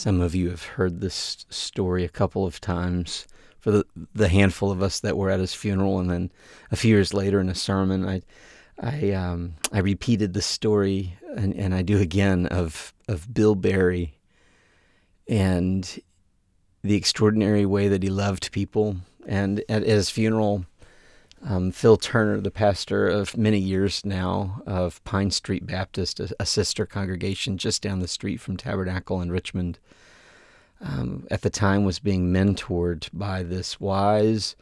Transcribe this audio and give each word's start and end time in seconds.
Some 0.00 0.22
of 0.22 0.34
you 0.34 0.48
have 0.48 0.62
heard 0.62 1.02
this 1.02 1.44
story 1.50 2.04
a 2.06 2.08
couple 2.08 2.46
of 2.46 2.58
times. 2.58 3.26
For 3.58 3.70
the, 3.70 3.84
the 4.14 4.28
handful 4.28 4.70
of 4.70 4.82
us 4.82 4.98
that 5.00 5.18
were 5.18 5.28
at 5.28 5.40
his 5.40 5.52
funeral, 5.52 5.98
and 5.98 6.10
then 6.10 6.32
a 6.70 6.76
few 6.76 6.94
years 6.94 7.12
later 7.12 7.38
in 7.38 7.50
a 7.50 7.54
sermon, 7.54 8.08
I 8.08 8.22
I 8.80 9.10
um, 9.12 9.56
I 9.70 9.80
repeated 9.80 10.32
the 10.32 10.40
story, 10.40 11.18
and, 11.36 11.54
and 11.54 11.74
I 11.74 11.82
do 11.82 11.98
again 11.98 12.46
of 12.46 12.94
of 13.08 13.34
Bill 13.34 13.54
Barry, 13.54 14.16
and 15.28 16.00
the 16.82 16.96
extraordinary 16.96 17.66
way 17.66 17.88
that 17.88 18.02
he 18.02 18.08
loved 18.08 18.52
people. 18.52 18.96
And 19.26 19.62
at 19.68 19.82
his 19.82 20.08
funeral, 20.08 20.64
um, 21.42 21.72
Phil 21.72 21.96
Turner, 21.96 22.40
the 22.40 22.50
pastor 22.50 23.08
of 23.08 23.36
many 23.36 23.58
years 23.58 24.04
now 24.04 24.62
of 24.66 25.02
Pine 25.04 25.30
Street 25.30 25.66
Baptist, 25.66 26.20
a, 26.20 26.30
a 26.38 26.46
sister 26.46 26.84
congregation 26.86 27.56
just 27.56 27.82
down 27.82 28.00
the 28.00 28.08
street 28.08 28.40
from 28.40 28.56
Tabernacle 28.56 29.20
in 29.20 29.30
Richmond, 29.30 29.78
um, 30.80 31.26
at 31.30 31.42
the 31.42 31.50
time 31.50 31.84
was 31.84 31.98
being 31.98 32.32
mentored 32.32 33.08
by 33.12 33.42
this 33.42 33.80
wise 33.80 34.56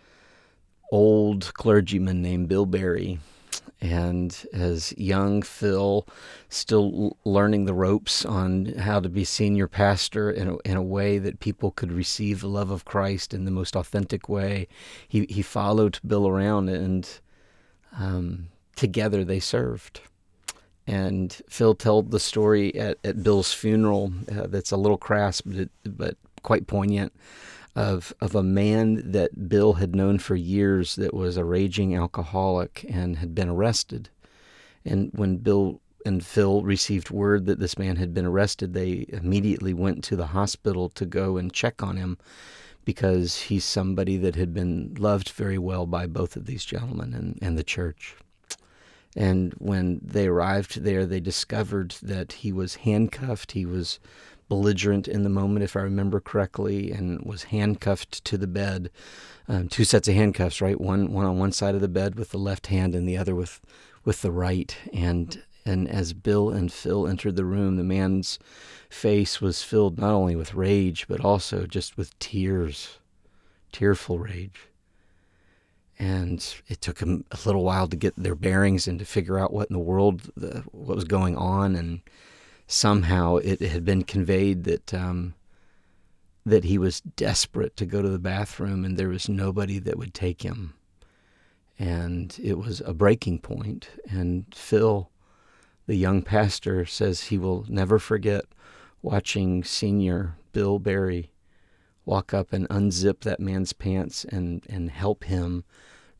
old 0.90 1.52
clergyman 1.54 2.22
named 2.22 2.48
Bill 2.48 2.66
Barry 2.66 3.18
and 3.80 4.46
as 4.52 4.92
young 4.96 5.42
Phil, 5.42 6.06
still 6.48 7.16
learning 7.24 7.64
the 7.64 7.74
ropes 7.74 8.24
on 8.24 8.66
how 8.66 8.98
to 8.98 9.08
be 9.08 9.24
senior 9.24 9.68
pastor 9.68 10.30
in 10.30 10.48
a, 10.48 10.56
in 10.64 10.76
a 10.76 10.82
way 10.82 11.18
that 11.18 11.38
people 11.38 11.70
could 11.70 11.92
receive 11.92 12.40
the 12.40 12.48
love 12.48 12.70
of 12.70 12.84
Christ 12.84 13.32
in 13.32 13.44
the 13.44 13.50
most 13.52 13.76
authentic 13.76 14.28
way, 14.28 14.66
he, 15.06 15.26
he 15.28 15.42
followed 15.42 16.00
Bill 16.04 16.26
around 16.26 16.68
and 16.68 17.08
um, 17.96 18.48
together 18.74 19.24
they 19.24 19.40
served. 19.40 20.00
And 20.86 21.36
Phil 21.48 21.74
told 21.74 22.10
the 22.10 22.20
story 22.20 22.74
at, 22.74 22.98
at 23.04 23.22
Bill's 23.22 23.52
funeral 23.52 24.12
uh, 24.32 24.46
that's 24.48 24.72
a 24.72 24.76
little 24.76 24.98
crass, 24.98 25.40
but, 25.40 25.68
but 25.84 26.16
quite 26.42 26.66
poignant 26.66 27.12
of 27.78 28.12
of 28.20 28.34
a 28.34 28.42
man 28.42 29.12
that 29.12 29.48
Bill 29.48 29.74
had 29.74 29.94
known 29.94 30.18
for 30.18 30.34
years 30.34 30.96
that 30.96 31.14
was 31.14 31.36
a 31.36 31.44
raging 31.44 31.94
alcoholic 31.94 32.84
and 32.88 33.16
had 33.18 33.36
been 33.36 33.48
arrested. 33.48 34.08
And 34.84 35.12
when 35.14 35.36
Bill 35.36 35.80
and 36.04 36.24
Phil 36.26 36.62
received 36.62 37.10
word 37.10 37.46
that 37.46 37.60
this 37.60 37.78
man 37.78 37.94
had 37.94 38.12
been 38.12 38.26
arrested, 38.26 38.74
they 38.74 39.06
immediately 39.10 39.72
went 39.72 40.02
to 40.04 40.16
the 40.16 40.26
hospital 40.26 40.88
to 40.88 41.06
go 41.06 41.36
and 41.36 41.52
check 41.52 41.80
on 41.80 41.96
him 41.96 42.18
because 42.84 43.42
he's 43.42 43.64
somebody 43.64 44.16
that 44.16 44.34
had 44.34 44.52
been 44.52 44.96
loved 44.98 45.28
very 45.28 45.58
well 45.58 45.86
by 45.86 46.08
both 46.08 46.34
of 46.34 46.46
these 46.46 46.64
gentlemen 46.64 47.14
and, 47.14 47.38
and 47.40 47.56
the 47.56 47.62
church. 47.62 48.16
And 49.16 49.52
when 49.58 50.00
they 50.02 50.26
arrived 50.26 50.82
there, 50.82 51.06
they 51.06 51.20
discovered 51.20 51.94
that 52.02 52.32
he 52.32 52.50
was 52.50 52.76
handcuffed. 52.76 53.52
He 53.52 53.64
was 53.64 54.00
belligerent 54.48 55.06
in 55.08 55.22
the 55.22 55.28
moment, 55.28 55.64
if 55.64 55.76
I 55.76 55.80
remember 55.80 56.20
correctly, 56.20 56.90
and 56.90 57.20
was 57.22 57.44
handcuffed 57.44 58.24
to 58.24 58.38
the 58.38 58.46
bed. 58.46 58.90
Um, 59.46 59.68
two 59.68 59.84
sets 59.84 60.08
of 60.08 60.14
handcuffs, 60.14 60.60
right? 60.60 60.80
One 60.80 61.12
one 61.12 61.26
on 61.26 61.38
one 61.38 61.52
side 61.52 61.74
of 61.74 61.80
the 61.80 61.88
bed 61.88 62.16
with 62.16 62.30
the 62.30 62.38
left 62.38 62.68
hand, 62.68 62.94
and 62.94 63.08
the 63.08 63.16
other 63.16 63.34
with 63.34 63.60
with 64.04 64.22
the 64.22 64.32
right. 64.32 64.76
And 64.92 65.42
and 65.64 65.88
as 65.88 66.12
Bill 66.12 66.50
and 66.50 66.72
Phil 66.72 67.06
entered 67.06 67.36
the 67.36 67.44
room, 67.44 67.76
the 67.76 67.84
man's 67.84 68.38
face 68.88 69.40
was 69.40 69.62
filled 69.62 69.98
not 69.98 70.14
only 70.14 70.34
with 70.34 70.54
rage, 70.54 71.06
but 71.08 71.20
also 71.20 71.66
just 71.66 71.96
with 71.96 72.18
tears, 72.18 72.98
tearful 73.70 74.18
rage. 74.18 74.60
And 75.98 76.42
it 76.68 76.80
took 76.80 76.98
them 76.98 77.24
a 77.32 77.38
little 77.44 77.64
while 77.64 77.88
to 77.88 77.96
get 77.96 78.14
their 78.16 78.36
bearings 78.36 78.86
and 78.86 78.98
to 79.00 79.04
figure 79.04 79.38
out 79.38 79.52
what 79.52 79.68
in 79.68 79.74
the 79.74 79.80
world, 79.80 80.30
the, 80.36 80.62
what 80.70 80.94
was 80.94 81.04
going 81.04 81.36
on. 81.36 81.74
And 81.74 82.00
somehow 82.68 83.36
it 83.36 83.60
had 83.60 83.84
been 83.84 84.04
conveyed 84.04 84.64
that 84.64 84.94
um, 84.94 85.34
that 86.46 86.64
he 86.64 86.78
was 86.78 87.00
desperate 87.00 87.76
to 87.76 87.86
go 87.86 88.00
to 88.00 88.08
the 88.08 88.18
bathroom 88.18 88.84
and 88.84 88.96
there 88.96 89.08
was 89.08 89.28
nobody 89.28 89.78
that 89.78 89.98
would 89.98 90.14
take 90.14 90.42
him. 90.42 90.74
And 91.78 92.38
it 92.42 92.58
was 92.58 92.80
a 92.80 92.94
breaking 92.94 93.40
point. 93.40 93.88
And 94.10 94.46
Phil, 94.54 95.10
the 95.86 95.96
young 95.96 96.22
pastor, 96.22 96.86
says 96.86 97.24
he 97.24 97.38
will 97.38 97.66
never 97.68 97.98
forget 97.98 98.44
watching 99.02 99.62
senior 99.62 100.36
Bill 100.52 100.78
Barry 100.78 101.30
walk 102.04 102.32
up 102.32 102.52
and 102.52 102.68
unzip 102.68 103.20
that 103.20 103.40
man's 103.40 103.72
pants 103.72 104.24
and, 104.24 104.64
and 104.68 104.90
help 104.90 105.24
him 105.24 105.64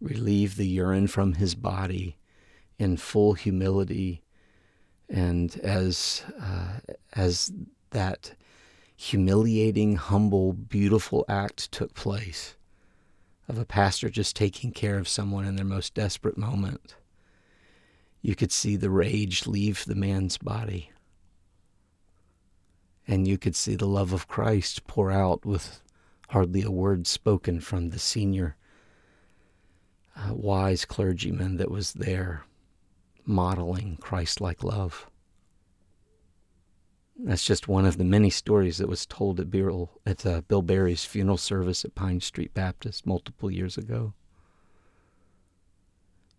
relieve 0.00 0.56
the 0.56 0.66
urine 0.66 1.06
from 1.06 1.34
his 1.34 1.54
body 1.54 2.18
in 2.78 2.96
full 2.96 3.32
humility 3.32 4.22
and 5.08 5.56
as 5.62 6.24
uh, 6.40 6.80
as 7.14 7.52
that 7.90 8.34
humiliating, 8.96 9.96
humble, 9.96 10.52
beautiful 10.52 11.24
act 11.28 11.70
took 11.70 11.94
place 11.94 12.56
of 13.48 13.56
a 13.58 13.64
pastor 13.64 14.10
just 14.10 14.36
taking 14.36 14.72
care 14.72 14.98
of 14.98 15.08
someone 15.08 15.46
in 15.46 15.56
their 15.56 15.64
most 15.64 15.94
desperate 15.94 16.36
moment, 16.36 16.96
you 18.20 18.34
could 18.34 18.52
see 18.52 18.76
the 18.76 18.90
rage 18.90 19.46
leave 19.46 19.84
the 19.84 19.94
man's 19.94 20.36
body. 20.36 20.90
And 23.06 23.26
you 23.26 23.38
could 23.38 23.56
see 23.56 23.74
the 23.74 23.86
love 23.86 24.12
of 24.12 24.28
Christ 24.28 24.86
pour 24.86 25.10
out 25.10 25.46
with 25.46 25.80
hardly 26.30 26.62
a 26.62 26.70
word 26.70 27.06
spoken 27.06 27.60
from 27.60 27.88
the 27.88 27.98
senior 27.98 28.56
uh, 30.14 30.34
wise 30.34 30.84
clergyman 30.84 31.56
that 31.56 31.70
was 31.70 31.92
there 31.94 32.44
modeling 33.28 33.98
Christ 34.00 34.40
like 34.40 34.64
love. 34.64 35.08
That's 37.20 37.44
just 37.44 37.68
one 37.68 37.84
of 37.84 37.98
the 37.98 38.04
many 38.04 38.30
stories 38.30 38.78
that 38.78 38.88
was 38.88 39.04
told 39.04 39.40
at 39.40 39.50
Bill, 39.50 39.90
at 40.06 40.24
uh, 40.24 40.40
Bill 40.42 40.62
Barry's 40.62 41.04
funeral 41.04 41.36
service 41.36 41.84
at 41.84 41.94
Pine 41.94 42.20
Street 42.20 42.54
Baptist 42.54 43.06
multiple 43.06 43.50
years 43.50 43.76
ago. 43.76 44.14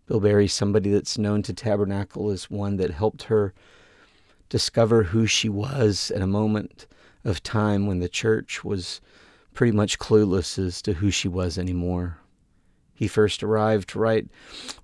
Bill 0.06 0.20
Barry, 0.20 0.48
somebody 0.48 0.90
that's 0.90 1.18
known 1.18 1.42
to 1.42 1.52
Tabernacle, 1.52 2.30
is 2.30 2.50
one 2.50 2.78
that 2.78 2.90
helped 2.90 3.24
her 3.24 3.54
discover 4.48 5.04
who 5.04 5.26
she 5.26 5.48
was 5.48 6.10
at 6.10 6.22
a 6.22 6.26
moment 6.26 6.86
of 7.24 7.42
time 7.42 7.86
when 7.86 8.00
the 8.00 8.08
church 8.08 8.64
was 8.64 9.00
pretty 9.54 9.76
much 9.76 9.98
clueless 9.98 10.58
as 10.58 10.80
to 10.82 10.94
who 10.94 11.10
she 11.10 11.28
was 11.28 11.58
anymore. 11.58 12.19
He 13.00 13.08
first 13.08 13.42
arrived 13.42 13.96
right, 13.96 14.28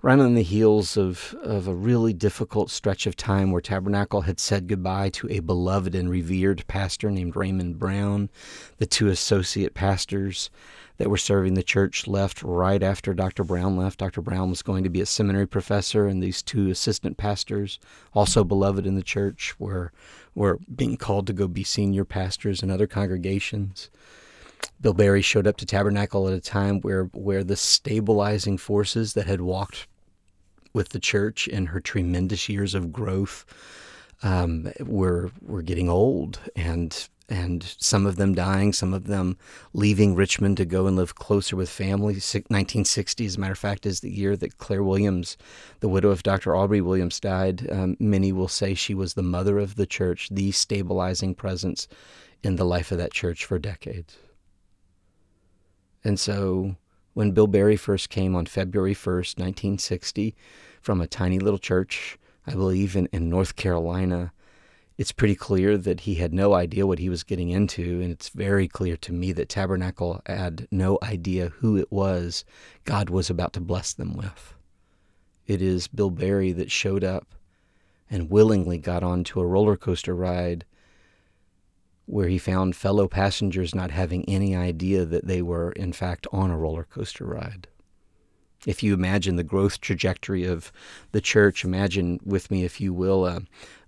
right 0.01 0.17
on 0.17 0.33
the 0.33 0.41
heels 0.41 0.97
of, 0.97 1.35
of 1.43 1.67
a 1.67 1.75
really 1.75 2.13
difficult 2.13 2.71
stretch 2.71 3.05
of 3.05 3.15
time 3.15 3.51
where 3.51 3.61
Tabernacle 3.61 4.21
had 4.21 4.39
said 4.39 4.65
goodbye 4.65 5.09
to 5.09 5.29
a 5.29 5.39
beloved 5.39 5.93
and 5.93 6.09
revered 6.09 6.65
pastor 6.65 7.11
named 7.11 7.35
Raymond 7.35 7.77
Brown. 7.77 8.31
The 8.79 8.87
two 8.87 9.09
associate 9.09 9.75
pastors 9.75 10.49
that 10.97 11.11
were 11.11 11.17
serving 11.19 11.53
the 11.53 11.61
church 11.61 12.07
left 12.07 12.41
right 12.41 12.81
after 12.81 13.13
Dr. 13.13 13.43
Brown 13.43 13.77
left. 13.77 13.99
Dr. 13.99 14.23
Brown 14.23 14.49
was 14.49 14.63
going 14.63 14.83
to 14.83 14.89
be 14.89 15.01
a 15.01 15.05
seminary 15.05 15.47
professor, 15.47 16.07
and 16.07 16.23
these 16.23 16.41
two 16.41 16.71
assistant 16.71 17.17
pastors, 17.17 17.77
also 18.15 18.43
beloved 18.43 18.87
in 18.87 18.95
the 18.95 19.03
church, 19.03 19.53
were 19.59 19.91
were 20.33 20.57
being 20.75 20.97
called 20.97 21.27
to 21.27 21.33
go 21.33 21.47
be 21.47 21.63
senior 21.63 22.03
pastors 22.03 22.63
in 22.63 22.71
other 22.71 22.87
congregations. 22.87 23.91
Bill 24.79 24.93
Barry 24.93 25.21
showed 25.21 25.47
up 25.47 25.57
to 25.57 25.65
Tabernacle 25.65 26.27
at 26.27 26.33
a 26.33 26.41
time 26.41 26.81
where 26.81 27.05
where 27.13 27.43
the 27.43 27.55
stabilizing 27.55 28.57
forces 28.57 29.13
that 29.13 29.27
had 29.27 29.41
walked 29.41 29.87
with 30.73 30.89
the 30.89 30.99
church 30.99 31.47
in 31.47 31.67
her 31.67 31.79
tremendous 31.79 32.47
years 32.47 32.75
of 32.75 32.91
growth 32.91 33.45
um, 34.23 34.71
were 34.79 35.31
were 35.41 35.61
getting 35.61 35.89
old 35.89 36.39
and 36.55 37.09
and 37.29 37.75
some 37.77 38.05
of 38.05 38.15
them 38.15 38.33
dying, 38.33 38.71
some 38.71 38.93
of 38.93 39.07
them 39.07 39.37
leaving 39.73 40.15
Richmond 40.15 40.55
to 40.57 40.65
go 40.65 40.87
and 40.87 40.95
live 40.95 41.15
closer 41.15 41.57
with 41.57 41.69
family. 41.69 42.13
1960, 42.13 43.25
as 43.25 43.35
a 43.35 43.39
matter 43.39 43.51
of 43.51 43.59
fact, 43.59 43.85
is 43.85 43.99
the 43.99 44.09
year 44.09 44.37
that 44.37 44.59
Claire 44.59 44.83
Williams, 44.83 45.35
the 45.81 45.89
widow 45.89 46.09
of 46.09 46.23
Dr. 46.23 46.55
Aubrey 46.55 46.79
Williams, 46.79 47.19
died. 47.19 47.69
Um, 47.69 47.97
many 47.99 48.31
will 48.31 48.47
say 48.47 48.73
she 48.73 48.93
was 48.93 49.13
the 49.13 49.23
mother 49.23 49.59
of 49.59 49.75
the 49.75 49.85
church, 49.85 50.29
the 50.31 50.51
stabilizing 50.51 51.35
presence 51.35 51.89
in 52.43 52.55
the 52.55 52.65
life 52.65 52.93
of 52.93 52.97
that 52.99 53.11
church 53.11 53.43
for 53.43 53.59
decades. 53.59 54.17
And 56.07 56.17
so 56.17 56.77
when 57.15 57.31
Bill 57.31 57.47
Barry 57.47 57.75
first 57.75 58.09
came 58.09 58.33
on 58.33 58.45
February 58.45 58.95
1st, 58.95 59.39
1960, 59.39 60.33
from 60.81 61.01
a 61.01 61.05
tiny 61.05 61.37
little 61.37 61.59
church, 61.59 62.17
I 62.47 62.51
believe 62.53 62.95
in, 62.95 63.09
in 63.11 63.29
North 63.29 63.57
Carolina, 63.57 64.31
it's 64.97 65.11
pretty 65.11 65.35
clear 65.35 65.77
that 65.77 66.01
he 66.01 66.15
had 66.15 66.33
no 66.33 66.53
idea 66.53 66.87
what 66.87 66.99
he 66.99 67.09
was 67.09 67.25
getting 67.25 67.49
into. 67.49 67.99
And 67.99 68.09
it's 68.09 68.29
very 68.29 68.69
clear 68.69 68.95
to 68.95 69.11
me 69.11 69.33
that 69.33 69.49
Tabernacle 69.49 70.21
had 70.25 70.69
no 70.71 70.97
idea 71.03 71.49
who 71.49 71.75
it 71.75 71.91
was 71.91 72.45
God 72.85 73.09
was 73.09 73.29
about 73.29 73.51
to 73.53 73.59
bless 73.59 73.91
them 73.91 74.15
with. 74.15 74.55
It 75.45 75.61
is 75.61 75.89
Bill 75.89 76.09
Barry 76.09 76.53
that 76.53 76.71
showed 76.71 77.03
up 77.03 77.35
and 78.09 78.29
willingly 78.29 78.77
got 78.77 79.03
onto 79.03 79.41
a 79.41 79.45
roller 79.45 79.75
coaster 79.75 80.15
ride 80.15 80.63
where 82.07 82.27
he 82.27 82.37
found 82.37 82.75
fellow 82.75 83.07
passengers 83.07 83.75
not 83.75 83.91
having 83.91 84.27
any 84.27 84.55
idea 84.55 85.05
that 85.05 85.27
they 85.27 85.41
were, 85.41 85.71
in 85.73 85.93
fact, 85.93 86.25
on 86.31 86.49
a 86.49 86.57
roller 86.57 86.85
coaster 86.85 87.25
ride. 87.25 87.67
If 88.65 88.81
you 88.81 88.93
imagine 88.93 89.35
the 89.35 89.43
growth 89.43 89.79
trajectory 89.79 90.45
of 90.45 90.71
the 91.11 91.21
church, 91.21 91.63
imagine 91.63 92.19
with 92.25 92.49
me, 92.49 92.63
if 92.63 92.81
you 92.81 92.93
will, 92.93 93.25
a, 93.25 93.41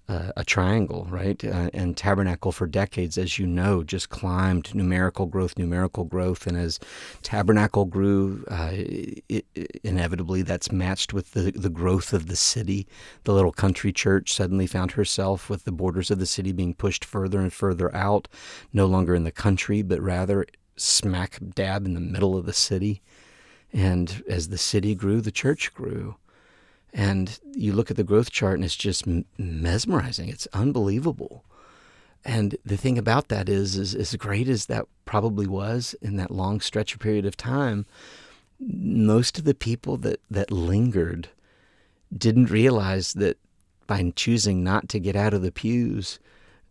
uh, 0.09 0.31
a 0.35 0.43
triangle, 0.43 1.05
right? 1.09 1.43
Uh, 1.45 1.69
and 1.71 1.95
Tabernacle 1.95 2.51
for 2.51 2.65
decades, 2.65 3.15
as 3.17 3.37
you 3.37 3.45
know, 3.45 3.83
just 3.83 4.09
climbed 4.09 4.73
numerical 4.73 5.27
growth, 5.27 5.55
numerical 5.57 6.03
growth. 6.03 6.47
And 6.47 6.57
as 6.57 6.79
Tabernacle 7.21 7.85
grew, 7.85 8.43
uh, 8.49 8.71
it, 8.71 9.45
it, 9.53 9.79
inevitably 9.83 10.41
that's 10.41 10.71
matched 10.71 11.13
with 11.13 11.33
the, 11.33 11.51
the 11.51 11.69
growth 11.69 12.11
of 12.11 12.25
the 12.25 12.35
city. 12.35 12.87
The 13.23 13.33
little 13.33 13.51
country 13.51 13.93
church 13.93 14.33
suddenly 14.33 14.65
found 14.65 14.93
herself 14.93 15.47
with 15.47 15.65
the 15.65 15.71
borders 15.71 16.09
of 16.09 16.17
the 16.17 16.25
city 16.25 16.51
being 16.51 16.73
pushed 16.73 17.05
further 17.05 17.39
and 17.39 17.53
further 17.53 17.95
out, 17.95 18.27
no 18.73 18.87
longer 18.87 19.13
in 19.13 19.25
the 19.25 19.31
country, 19.31 19.83
but 19.83 20.01
rather 20.01 20.47
smack 20.75 21.37
dab 21.53 21.85
in 21.85 21.93
the 21.93 21.99
middle 21.99 22.35
of 22.35 22.47
the 22.47 22.53
city. 22.53 23.03
And 23.71 24.23
as 24.27 24.49
the 24.49 24.57
city 24.57 24.95
grew, 24.95 25.21
the 25.21 25.31
church 25.31 25.71
grew. 25.75 26.15
And 26.93 27.39
you 27.53 27.73
look 27.73 27.91
at 27.91 27.97
the 27.97 28.03
growth 28.03 28.31
chart 28.31 28.55
and 28.55 28.65
it's 28.65 28.75
just 28.75 29.05
mesmerizing. 29.37 30.29
It's 30.29 30.47
unbelievable. 30.53 31.45
And 32.25 32.57
the 32.65 32.77
thing 32.77 32.97
about 32.97 33.29
that 33.29 33.47
is, 33.47 33.77
is 33.77 33.95
as 33.95 34.15
great 34.15 34.49
as 34.49 34.65
that 34.65 34.85
probably 35.05 35.47
was 35.47 35.95
in 36.01 36.17
that 36.17 36.31
long 36.31 36.59
stretch 36.59 36.93
of 36.93 36.99
period 36.99 37.25
of 37.25 37.37
time, 37.37 37.85
most 38.59 39.37
of 39.37 39.45
the 39.45 39.53
people 39.53 39.97
that, 39.97 40.19
that 40.29 40.51
lingered 40.51 41.29
didn't 42.15 42.49
realize 42.49 43.13
that 43.13 43.37
by 43.87 44.11
choosing 44.15 44.63
not 44.63 44.89
to 44.89 44.99
get 44.99 45.15
out 45.15 45.33
of 45.33 45.41
the 45.41 45.51
pews, 45.51 46.19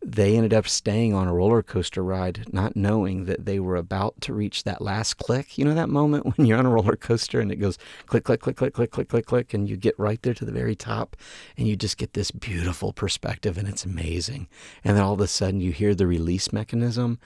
they 0.01 0.37
ended 0.37 0.55
up 0.55 0.69
staying 0.69 1.13
on 1.13 1.27
a 1.27 1.35
roller 1.35 1.63
coaster 1.63 2.05
ride, 2.05 2.53
not 2.53 2.77
knowing 2.77 3.25
that 3.25 3.45
they 3.45 3.59
were 3.59 3.75
about 3.75 4.21
to 4.21 4.33
reach 4.33 4.63
that 4.63 4.81
last 4.81 5.15
click. 5.15 5.59
You 5.59 5.65
know 5.65 5.75
that 5.75 5.89
moment 5.89 6.25
when 6.37 6.47
you're 6.47 6.59
on 6.59 6.67
a 6.67 6.71
roller 6.71 6.97
coaster 6.97 7.41
and 7.41 7.51
it 7.51 7.57
goes 7.57 7.79
click, 8.07 8.25
click, 8.25 8.41
click, 8.41 8.57
click, 8.57 8.75
click, 8.75 8.91
click, 8.91 9.09
click, 9.09 9.27
click, 9.27 9.55
and 9.55 9.69
you 9.69 9.77
get 9.77 9.99
right 9.99 10.23
there 10.23 10.35
to 10.35 10.45
the 10.45 10.53
very 10.53 10.77
top 10.77 11.17
and 11.57 11.67
you 11.67 11.77
just 11.77 11.99
get 11.99 12.13
this 12.13 12.31
beautiful 12.31 12.93
perspective 12.93 13.59
and 13.59 13.69
it's 13.69 13.85
amazing. 13.85 14.49
And 14.85 14.97
then 14.97 15.03
all 15.03 15.15
of 15.15 15.21
a 15.21 15.27
sudden 15.27 15.61
you 15.61 15.73
hear 15.73 15.95
the 15.95 16.07
release 16.07 16.53
mechanism 16.53 17.19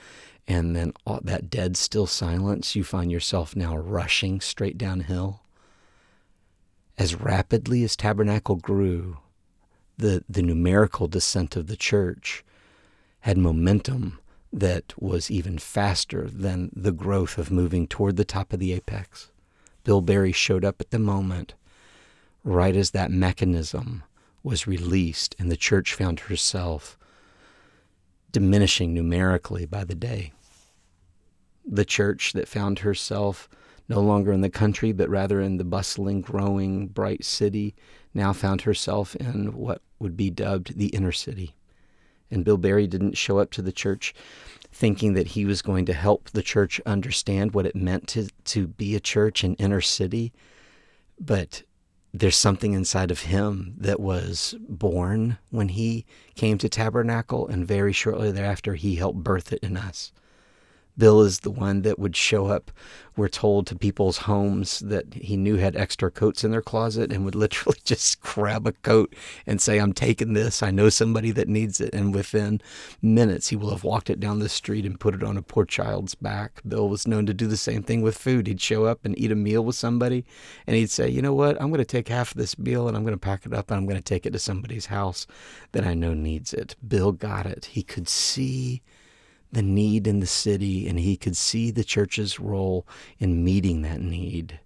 and 0.47 0.75
then 0.75 0.93
all 1.05 1.21
that 1.23 1.49
dead 1.49 1.77
still 1.77 2.07
silence, 2.07 2.75
you 2.75 2.83
find 2.83 3.11
yourself 3.11 3.55
now 3.55 3.77
rushing 3.77 4.41
straight 4.41 4.77
downhill. 4.77 5.41
As 6.97 7.15
rapidly 7.15 7.83
as 7.83 7.95
Tabernacle 7.95 8.57
grew, 8.57 9.19
the, 9.97 10.23
the 10.27 10.41
numerical 10.41 11.07
descent 11.07 11.55
of 11.55 11.67
the 11.67 11.77
church 11.77 12.43
had 13.23 13.37
momentum 13.37 14.19
that 14.51 14.93
was 15.01 15.31
even 15.31 15.57
faster 15.57 16.27
than 16.29 16.69
the 16.75 16.91
growth 16.91 17.37
of 17.37 17.49
moving 17.49 17.87
toward 17.87 18.17
the 18.17 18.25
top 18.25 18.51
of 18.51 18.59
the 18.59 18.73
apex. 18.73 19.31
Bill 19.85 20.01
Barry 20.01 20.33
showed 20.33 20.65
up 20.65 20.81
at 20.81 20.91
the 20.91 20.99
moment, 20.99 21.53
right 22.43 22.75
as 22.75 22.91
that 22.91 23.11
mechanism 23.11 24.03
was 24.43 24.67
released, 24.67 25.37
and 25.39 25.49
the 25.49 25.55
church 25.55 25.93
found 25.93 26.19
herself 26.19 26.97
diminishing 28.33 28.93
numerically 28.93 29.65
by 29.65 29.85
the 29.85 29.95
day. 29.95 30.33
The 31.65 31.85
church 31.85 32.33
that 32.33 32.49
found 32.49 32.79
herself 32.79 33.47
no 33.87 34.01
longer 34.01 34.33
in 34.33 34.41
the 34.41 34.49
country, 34.49 34.91
but 34.91 35.09
rather 35.09 35.39
in 35.39 35.55
the 35.55 35.63
bustling, 35.63 36.19
growing, 36.19 36.87
bright 36.87 37.23
city, 37.23 37.73
now 38.13 38.33
found 38.33 38.63
herself 38.63 39.15
in 39.15 39.53
what 39.53 39.81
would 39.97 40.17
be 40.17 40.29
dubbed 40.29 40.77
the 40.77 40.87
inner 40.87 41.13
city. 41.13 41.55
And 42.33 42.43
Bill 42.43 42.57
Barry 42.57 42.87
didn't 42.87 43.17
show 43.17 43.39
up 43.39 43.51
to 43.51 43.61
the 43.61 43.71
church 43.71 44.13
thinking 44.71 45.13
that 45.13 45.27
he 45.27 45.45
was 45.45 45.61
going 45.61 45.85
to 45.85 45.93
help 45.93 46.31
the 46.31 46.41
church 46.41 46.81
understand 46.85 47.53
what 47.53 47.65
it 47.65 47.75
meant 47.75 48.07
to, 48.07 48.27
to 48.45 48.67
be 48.67 48.95
a 48.95 48.99
church 48.99 49.43
in 49.43 49.53
inner 49.55 49.81
city. 49.81 50.33
But 51.19 51.63
there's 52.13 52.35
something 52.35 52.73
inside 52.73 53.11
of 53.11 53.21
him 53.21 53.75
that 53.77 53.99
was 53.99 54.55
born 54.67 55.37
when 55.51 55.69
he 55.69 56.05
came 56.35 56.57
to 56.59 56.69
Tabernacle, 56.69 57.47
and 57.47 57.67
very 57.67 57.93
shortly 57.93 58.31
thereafter, 58.31 58.75
he 58.75 58.95
helped 58.95 59.23
birth 59.23 59.53
it 59.53 59.63
in 59.63 59.77
us. 59.77 60.11
Bill 60.97 61.21
is 61.21 61.39
the 61.39 61.51
one 61.51 61.81
that 61.81 61.97
would 61.97 62.15
show 62.15 62.47
up, 62.47 62.71
we're 63.15 63.27
told, 63.27 63.67
to 63.67 63.75
people's 63.75 64.19
homes 64.19 64.79
that 64.79 65.13
he 65.13 65.37
knew 65.37 65.55
had 65.55 65.75
extra 65.75 66.11
coats 66.11 66.43
in 66.43 66.51
their 66.51 66.61
closet 66.61 67.11
and 67.11 67.25
would 67.25 67.35
literally 67.43 67.79
just 67.83 68.21
grab 68.21 68.67
a 68.67 68.71
coat 68.71 69.15
and 69.47 69.61
say, 69.61 69.79
I'm 69.79 69.93
taking 69.93 70.33
this. 70.33 70.61
I 70.61 70.71
know 70.71 70.89
somebody 70.89 71.31
that 71.31 71.47
needs 71.47 71.81
it. 71.81 71.93
And 71.93 72.13
within 72.13 72.61
minutes, 73.01 73.49
he 73.49 73.55
will 73.55 73.71
have 73.71 73.83
walked 73.83 74.09
it 74.09 74.19
down 74.19 74.39
the 74.39 74.49
street 74.49 74.85
and 74.85 74.99
put 74.99 75.15
it 75.15 75.23
on 75.23 75.37
a 75.37 75.41
poor 75.41 75.65
child's 75.65 76.15
back. 76.15 76.61
Bill 76.67 76.87
was 76.87 77.07
known 77.07 77.25
to 77.25 77.33
do 77.33 77.47
the 77.47 77.57
same 77.57 77.83
thing 77.83 78.01
with 78.01 78.17
food. 78.17 78.47
He'd 78.47 78.61
show 78.61 78.85
up 78.85 79.03
and 79.03 79.17
eat 79.17 79.31
a 79.31 79.35
meal 79.35 79.63
with 79.63 79.75
somebody 79.75 80.25
and 80.67 80.75
he'd 80.75 80.91
say, 80.91 81.09
You 81.09 81.21
know 81.21 81.33
what? 81.33 81.59
I'm 81.61 81.69
going 81.69 81.79
to 81.79 81.85
take 81.85 82.07
half 82.07 82.31
of 82.31 82.37
this 82.37 82.57
meal 82.57 82.87
and 82.87 82.95
I'm 82.95 83.03
going 83.03 83.15
to 83.15 83.17
pack 83.17 83.45
it 83.45 83.53
up 83.53 83.71
and 83.71 83.77
I'm 83.77 83.85
going 83.85 83.97
to 83.97 84.03
take 84.03 84.25
it 84.25 84.33
to 84.33 84.39
somebody's 84.39 84.87
house 84.87 85.25
that 85.71 85.85
I 85.85 85.93
know 85.93 86.13
needs 86.13 86.53
it. 86.53 86.75
Bill 86.87 87.11
got 87.11 87.45
it. 87.45 87.65
He 87.65 87.83
could 87.83 88.07
see 88.07 88.81
the 89.53 89.61
need 89.61 90.07
in 90.07 90.19
the 90.19 90.27
city, 90.27 90.87
and 90.87 90.99
he 90.99 91.15
could 91.15 91.37
see 91.37 91.71
the 91.71 91.83
church's 91.83 92.39
role 92.39 92.87
in 93.19 93.43
meeting 93.43 93.81
that 93.83 94.01
need. 94.01 94.59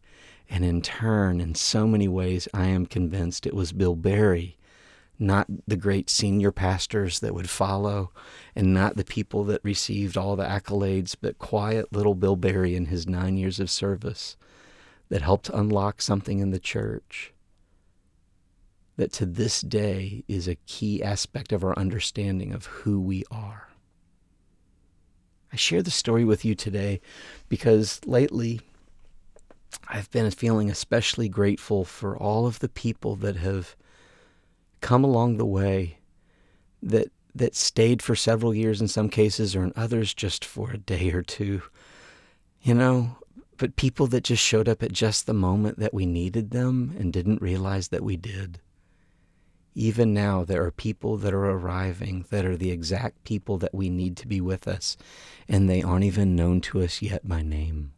And 0.50 0.64
in 0.64 0.82
turn, 0.82 1.42
in 1.42 1.56
so 1.56 1.86
many 1.86 2.08
ways, 2.08 2.48
I 2.54 2.68
am 2.68 2.86
convinced 2.86 3.46
it 3.46 3.54
was 3.54 3.74
Bill 3.74 3.96
Barry, 3.96 4.58
not 5.20 5.48
the 5.68 5.76
great 5.76 6.10
senior 6.10 6.52
pastors 6.52 7.20
that 7.20 7.34
would 7.34 7.50
follow, 7.50 8.12
and 8.56 8.74
not 8.74 8.96
the 8.96 9.04
people 9.04 9.44
that 9.46 9.64
received 9.64 10.18
all 10.18 10.36
the 10.36 10.46
accolades, 10.46 11.16
but 11.20 11.38
quiet 11.38 11.92
little 11.92 12.16
Bill 12.16 12.36
Barry 12.36 12.76
in 12.76 12.86
his 12.86 13.08
nine 13.08 13.36
years 13.38 13.60
of 13.60 13.70
service 13.70 14.38
that 15.10 15.22
helped 15.22 15.50
unlock 15.50 16.02
something 16.02 16.40
in 16.40 16.52
the 16.52 16.60
church 16.60 17.34
that 18.98 19.12
to 19.14 19.26
this 19.26 19.62
day 19.62 20.24
is 20.28 20.48
a 20.48 20.58
key 20.66 21.04
aspect 21.04 21.52
of 21.52 21.64
our 21.64 21.78
understanding 21.78 22.52
of 22.52 22.66
who 22.66 23.00
we 23.00 23.24
are. 23.30 23.67
I 25.58 25.60
share 25.60 25.82
the 25.82 25.90
story 25.90 26.24
with 26.24 26.46
you 26.46 26.54
today 26.54 27.02
because 27.50 28.00
lately 28.06 28.62
I've 29.88 30.12
been 30.12 30.30
feeling 30.30 30.70
especially 30.70 31.28
grateful 31.30 31.84
for 31.84 32.16
all 32.16 32.46
of 32.46 32.60
the 32.60 32.70
people 32.70 33.16
that 33.16 33.38
have 33.38 33.76
come 34.82 35.04
along 35.04 35.38
the 35.38 35.48
way 35.48 35.98
that 36.84 37.08
that 37.34 37.56
stayed 37.56 38.04
for 38.04 38.16
several 38.16 38.54
years 38.54 38.82
in 38.82 38.88
some 38.88 39.10
cases 39.10 39.56
or 39.56 39.64
in 39.64 39.74
others 39.76 40.14
just 40.14 40.46
for 40.46 40.70
a 40.70 40.78
day 40.78 41.10
or 41.12 41.24
two. 41.24 41.64
You 42.62 42.76
know, 42.76 43.18
but 43.58 43.78
people 43.78 44.06
that 44.08 44.26
just 44.26 44.44
showed 44.44 44.70
up 44.70 44.84
at 44.84 44.92
just 44.92 45.26
the 45.26 45.34
moment 45.34 45.80
that 45.80 45.92
we 45.92 46.06
needed 46.06 46.52
them 46.52 46.96
and 47.00 47.12
didn't 47.12 47.42
realize 47.42 47.88
that 47.88 48.04
we 48.04 48.16
did. 48.16 48.60
Even 49.80 50.12
now, 50.12 50.44
there 50.44 50.64
are 50.64 50.72
people 50.72 51.18
that 51.18 51.36
are 51.36 51.52
arriving 51.52 52.26
that 52.32 52.44
are 52.44 52.58
the 52.58 52.72
exact 52.72 53.24
people 53.24 53.60
that 53.60 53.76
we 53.76 53.92
need 53.92 54.18
to 54.18 54.28
be 54.28 54.42
with 54.42 54.68
us, 54.68 54.98
and 55.48 55.70
they 55.70 55.84
aren't 55.84 56.04
even 56.04 56.36
known 56.36 56.62
to 56.62 56.82
us 56.82 57.00
yet 57.00 57.28
by 57.28 57.44
name. 57.44 57.92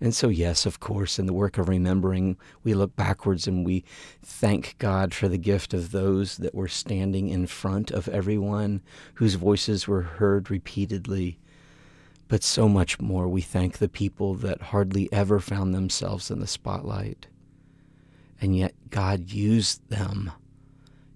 And 0.00 0.14
so, 0.14 0.30
yes, 0.30 0.64
of 0.64 0.80
course, 0.80 1.18
in 1.18 1.26
the 1.26 1.34
work 1.34 1.58
of 1.58 1.68
remembering, 1.68 2.38
we 2.62 2.72
look 2.72 2.96
backwards 2.96 3.46
and 3.46 3.66
we 3.66 3.84
thank 4.22 4.76
God 4.78 5.12
for 5.12 5.28
the 5.28 5.36
gift 5.36 5.74
of 5.74 5.90
those 5.90 6.38
that 6.38 6.54
were 6.54 6.66
standing 6.66 7.28
in 7.28 7.46
front 7.46 7.90
of 7.90 8.08
everyone, 8.08 8.80
whose 9.16 9.34
voices 9.34 9.86
were 9.86 10.00
heard 10.00 10.50
repeatedly. 10.50 11.38
But 12.26 12.42
so 12.42 12.70
much 12.70 12.98
more, 12.98 13.28
we 13.28 13.42
thank 13.42 13.76
the 13.76 13.88
people 13.90 14.32
that 14.36 14.62
hardly 14.62 15.12
ever 15.12 15.40
found 15.40 15.74
themselves 15.74 16.30
in 16.30 16.40
the 16.40 16.46
spotlight. 16.46 17.26
And 18.40 18.56
yet, 18.56 18.72
God 18.88 19.30
used 19.30 19.90
them 19.90 20.32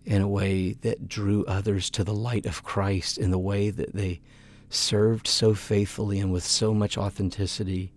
in 0.08 0.22
a 0.22 0.28
way 0.28 0.72
that 0.72 1.06
drew 1.06 1.44
others 1.44 1.90
to 1.90 2.02
the 2.02 2.14
light 2.14 2.46
of 2.46 2.62
Christ 2.62 3.18
in 3.18 3.30
the 3.30 3.38
way 3.38 3.68
that 3.68 3.94
they 3.94 4.22
served 4.70 5.26
so 5.26 5.52
faithfully 5.52 6.18
and 6.18 6.32
with 6.32 6.44
so 6.44 6.72
much 6.72 6.96
authenticity, 6.96 7.92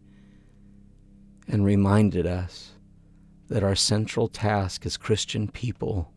and 1.48 1.64
reminded 1.64 2.28
us 2.28 2.72
that 3.48 3.64
our 3.64 3.76
central 3.76 4.28
task 4.28 4.86
as 4.86 4.98
Christian 4.98 5.48
people 5.48 6.12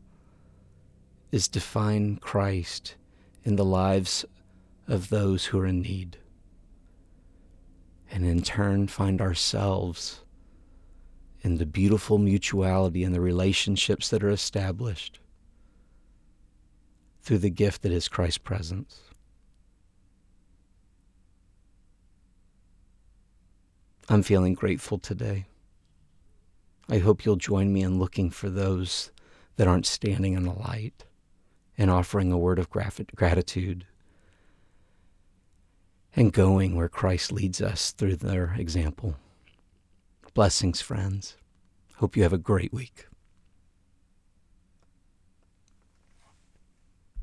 is 1.31 1.47
to 1.47 1.61
find 1.61 2.21
Christ 2.21 2.97
in 3.45 3.55
the 3.55 3.65
lives 3.65 4.25
of 4.89 5.11
those 5.11 5.45
who 5.45 5.61
are 5.61 5.67
in 5.67 5.81
need, 5.81 6.19
and 8.11 8.27
in 8.27 8.43
turn 8.43 8.89
find 8.89 9.21
ourselves 9.21 10.23
in 11.43 11.59
the 11.59 11.67
beautiful 11.67 12.19
mutuality 12.19 13.05
and 13.05 13.15
the 13.15 13.21
relationships 13.21 14.09
that 14.09 14.25
are 14.25 14.31
established 14.31 15.21
through 17.25 17.39
the 17.39 17.51
gift 17.51 17.83
that 17.83 17.93
is 17.93 18.07
Christ's 18.07 18.39
presence. 18.39 19.01
I'm 24.11 24.23
feeling 24.23 24.53
grateful 24.53 24.99
today. 24.99 25.47
I 26.91 26.99
hope 26.99 27.25
you'll 27.25 27.37
join 27.37 27.73
me 27.73 27.83
in 27.83 27.99
looking 27.99 28.29
for 28.29 28.51
those 28.51 29.11
that 29.57 29.67
aren't 29.67 29.87
standing 29.87 30.35
in 30.35 30.43
the 30.43 30.53
light 30.53 31.05
and 31.79 31.91
offering 31.91 32.31
a 32.31 32.37
word 32.37 32.59
of 32.59 32.69
gratitude 32.69 33.87
and 36.15 36.33
going 36.33 36.77
where 36.77 36.91
Christ 36.91 37.33
leads 37.33 37.63
us 37.63 37.93
through 37.93 38.17
their 38.17 38.55
example. 38.59 39.17
Blessings, 40.35 40.83
friends. 40.83 41.39
Hope 41.97 42.17
you 42.17 42.23
have 42.23 42.35
a 42.35 42.39
great 42.39 42.73
week. 42.73 43.07